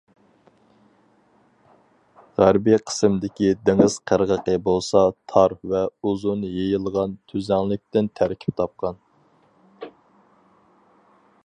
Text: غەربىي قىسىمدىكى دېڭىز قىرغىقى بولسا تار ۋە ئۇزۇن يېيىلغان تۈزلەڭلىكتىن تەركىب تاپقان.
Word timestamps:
غەربىي 2.39 2.79
قىسىمدىكى 2.91 3.51
دېڭىز 3.69 3.97
قىرغىقى 4.13 4.57
بولسا 4.69 5.05
تار 5.35 5.55
ۋە 5.75 5.83
ئۇزۇن 6.01 6.49
يېيىلغان 6.55 7.15
تۈزلەڭلىكتىن 7.33 8.11
تەركىب 8.21 8.61
تاپقان. 8.63 9.01